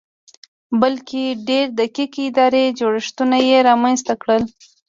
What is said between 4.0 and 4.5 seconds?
کړل